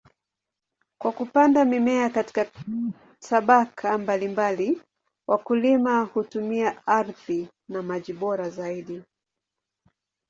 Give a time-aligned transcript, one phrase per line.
[0.97, 2.47] Kwa kupanda mimea katika
[3.19, 4.81] tabaka mbalimbali,
[5.27, 9.03] wakulima hutumia ardhi na maji bora zaidi.